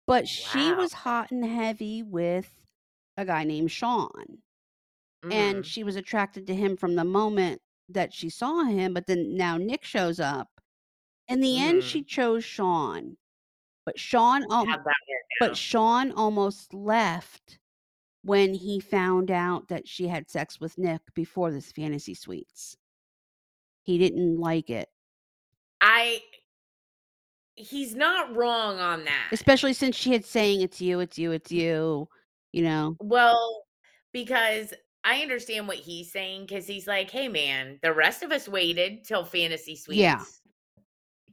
[0.07, 2.49] But she was hot and heavy with
[3.17, 4.39] a guy named Shawn,
[5.23, 5.65] and Mhm.
[5.65, 9.57] she was attracted to him from the moment that she saw him, but then now
[9.57, 10.49] Nick shows up.
[11.27, 11.85] In the end, mm.
[11.85, 13.17] she chose Shawn.
[13.85, 14.79] But Shawn work
[15.39, 15.57] but?
[15.57, 17.59] Shawn almost left
[18.23, 22.77] when he found out that she had sex with Nick before this fantasy suites.
[23.83, 24.89] He didn't like it.
[25.81, 26.21] I
[27.55, 29.29] he's not wrong on that.
[29.31, 32.07] Especially since she had saying, "It's you, it's you, it's you,"
[32.51, 32.95] you know?
[32.99, 33.63] Well,
[34.11, 34.73] because
[35.03, 39.03] I understand what he's saying because he's like, "Hey, man, the rest of us waited
[39.05, 40.25] till fantasy suites." Yeah.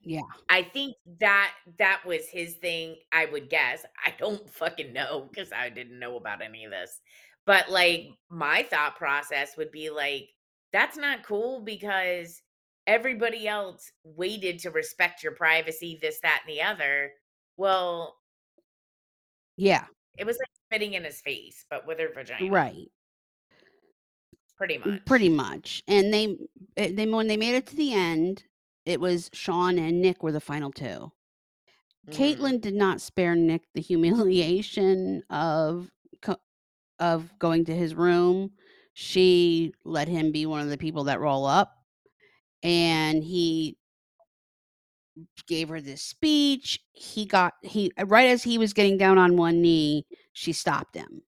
[0.05, 0.23] Yeah.
[0.49, 3.85] I think that that was his thing, I would guess.
[4.05, 7.01] I don't fucking know because I didn't know about any of this.
[7.47, 10.31] But, like, my thought process would be like,
[10.73, 12.43] "That's not cool because
[12.87, 17.15] everybody else waited to respect your privacy, this, that, and the other."
[17.57, 18.17] Well
[19.57, 19.87] Yeah.
[20.19, 22.51] it was like spitting in his face, but with her vagina.
[22.51, 22.91] Right.
[24.57, 25.83] Pretty much pretty much.
[25.87, 26.37] And they
[26.77, 28.45] eh, then when they made it to the end,
[28.85, 31.13] it was Shawn and Nick were the final 2.
[32.09, 32.13] Mhm.
[32.13, 35.91] Kaitlyn did not spare Nick the humiliation of
[36.99, 38.51] of going to his room.
[38.95, 41.85] She let him be one of the people that roll up,
[42.63, 43.77] and he
[45.47, 46.81] gave her this speech.
[46.93, 51.23] He got he right as he was getting down on one knee, she stopped him.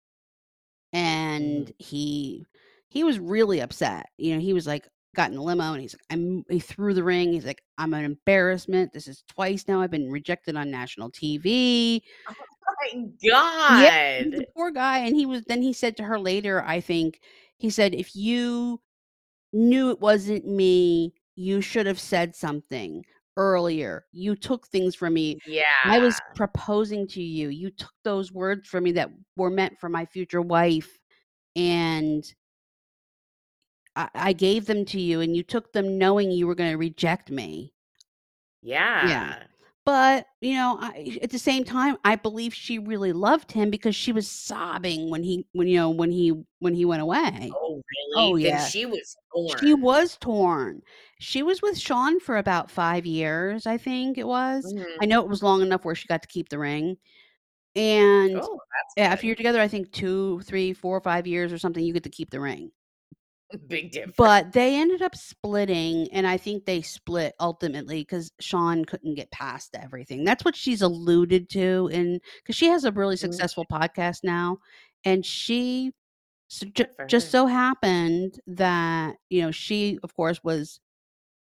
[0.92, 1.74] And Mhm.
[1.78, 2.46] he
[2.88, 4.06] he was really upset.
[4.16, 6.94] You know, he was, like, got in the limo, and he's like, I'm he threw
[6.94, 7.32] the ring.
[7.32, 8.92] He's like, "I'm an embarrassment.
[8.92, 12.34] This is twice now I've been rejected on national TV." Oh
[12.94, 13.82] my God.
[13.82, 17.20] Yeah, the poor guy, and he was then he said to her later, I think,
[17.56, 18.80] he said, "If you
[19.52, 23.04] knew it wasn't me, you should have said something
[23.36, 24.04] earlier.
[24.12, 25.38] You took things from me.
[25.46, 25.62] Yeah.
[25.84, 27.48] I was proposing to you.
[27.48, 30.96] You took those words from me that were meant for my future wife,
[31.56, 32.24] and"
[33.98, 37.30] "I I gave them to you, and you took them knowing you were gonna reject
[37.30, 37.74] me."
[39.00, 39.12] Yeah.
[39.12, 39.46] Yeah.
[39.84, 43.96] But, you know, I at the same time, I believe she really loved him because
[43.96, 47.58] she was sobbing when he when, you know, when he when he went away.
[47.60, 47.82] Oh,
[48.14, 48.38] Oh, really?
[48.42, 48.70] Then yeah.
[48.70, 50.82] she was She was torn.
[51.20, 54.74] She was with Shawn for about 5 years, I think it was.
[55.00, 55.06] I Mhm.
[55.06, 56.98] know it was long enough where she got to keep the ring.
[57.76, 58.60] And, Oh,
[58.96, 62.04] yeah, if you're together, I think 2, 3, 4, 5 years or something, you get
[62.04, 62.72] to keep the ring.
[63.68, 64.14] Big difference.
[64.16, 69.30] But they ended up splitting, and I think they split ultimately because Shawn couldn't get
[69.30, 70.24] past everything.
[70.24, 73.30] That's what she's alluded to and because she has a really mm-hmm.
[73.30, 73.88] successful M'kay.
[73.88, 74.58] podcast now,
[75.04, 75.92] and she
[76.48, 80.80] so ju just so happened that, you know, she, of course, was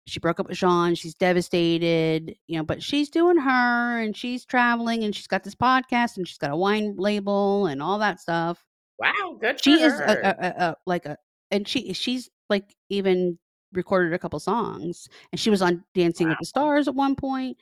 [0.07, 4.45] she broke up with Shawn, she's devastated, you know, but she's doing her, and she's
[4.45, 8.19] traveling, and she's got this podcast, and she's got a wine label and all that
[8.19, 8.63] stuff.
[8.99, 11.17] Wow, good for She is a a a like a
[11.51, 13.37] and she she's, like, even
[13.73, 17.57] recorded a couple songs, and she was on Dancing with the Stars at one point.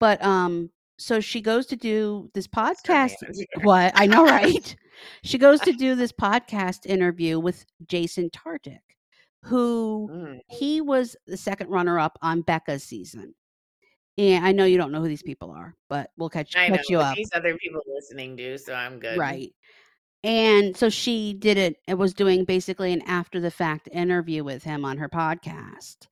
[0.00, 3.14] But, um, so she goes to do this podcast.
[3.62, 3.92] What?
[3.94, 4.76] I know, right?
[5.22, 8.78] She goes to do this podcast interview with Jason Tartick,
[9.42, 10.38] who Mm.
[10.48, 13.34] he was the 2nd runner up on Becca's season.
[14.16, 16.76] And I know you don't know who these people are, but we'll catch I know,
[16.76, 17.16] catch you up.
[17.16, 19.18] these other people listening do, so I'm good.
[19.18, 19.52] Right.
[20.24, 24.64] And so she did it and was doing basically an after the fact interview with
[24.64, 26.08] him on her podcast.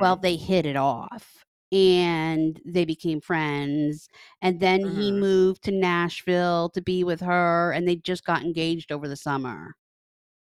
[0.00, 0.22] Well, Mhm.
[0.22, 4.08] they hit it off, and they became friends,
[4.42, 5.20] and then he Mhm.
[5.20, 9.76] moved to Nashville to be with her, and they just got engaged over the summer.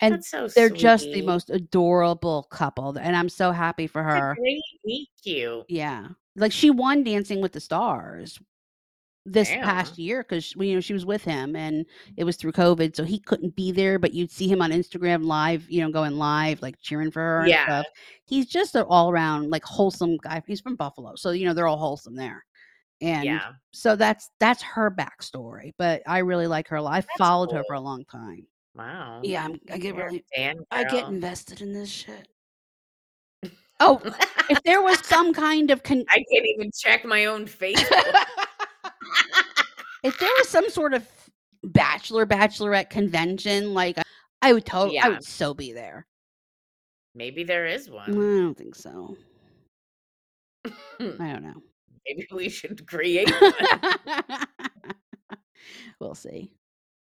[0.02, 4.36] And so they're just the most adorable couple, and I'm so happy for her.
[4.38, 5.66] great, meet cute.
[5.70, 6.10] Yeah.
[6.36, 8.40] Like, she won Dancing with the Stars
[9.26, 9.64] this Damn.
[9.64, 11.86] past year because you know, she was with him, and
[12.18, 15.26] it was through COVID, so he couldn't be there, but you'd see him on Instagram
[15.26, 17.64] live, you know, going live, like, cheering for her and Yeah.
[17.66, 17.86] stuff.
[18.26, 20.42] He's just an all-around, like, wholesome guy.
[20.48, 22.44] He's from Buffalo, so, you know, they're all wholesome there.
[23.02, 23.52] And Yeah.
[23.72, 26.78] so that's that's her backstory, but I really like her.
[26.80, 28.46] I That's followed her for a long time.
[28.76, 29.22] Wow.
[29.24, 30.24] Yeah, I'm I get You're really
[30.72, 32.28] I get invested in this shit.
[33.84, 34.00] Oh,
[34.50, 38.14] if there was some kind of con I can't even check my own Facebook.
[40.04, 41.08] If there was some sort of
[41.64, 43.98] bachelor, bachelorette convention, like,
[44.42, 46.08] I would to I would so be there.
[47.14, 48.10] Maybe there is one.
[48.10, 49.16] I don't think so.
[50.66, 51.62] I don't know.
[52.08, 53.54] Maybe we should create one.
[56.00, 56.52] We'll see.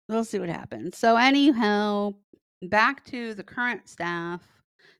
[0.08, 0.98] We'll see what happens.
[0.98, 2.14] So, anyhow,
[2.62, 4.42] back to the current staff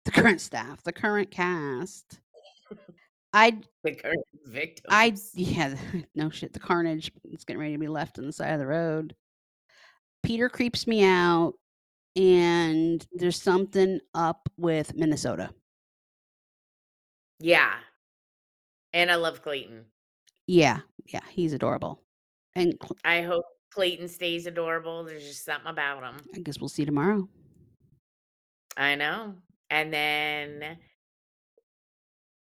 [0.05, 2.20] the current staff, the current cast.
[3.35, 4.24] I'd The current
[4.89, 5.74] I'd yeah,
[6.14, 8.66] no shit, the carnage is getting ready to be left on the side of the
[8.66, 9.14] road.
[10.22, 11.55] Peter creeps me out,
[12.16, 15.51] and there's something up with Minnesota.
[17.41, 17.72] Yeah.
[18.93, 19.85] And I love Clayton.
[20.47, 22.01] Yeah, yeah, he's adorable.
[22.55, 26.20] And Cl I hope Clayton stays adorable, there's just something about him.
[26.35, 27.28] I guess we'll see tomorrow.
[28.76, 29.35] I know.
[29.70, 30.78] And then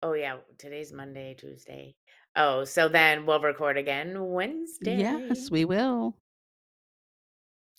[0.03, 1.95] Oh, yeah, today's Monday, Tuesday.
[2.35, 4.97] Oh, so then we'll record again Wednesday.
[4.99, 6.17] Yes, we will.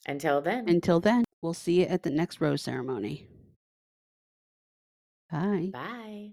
[0.08, 0.70] Until then.
[0.70, 3.28] Until then, we'll see you at the next rose ceremony.
[5.32, 5.72] Bye.
[5.74, 6.32] Bye.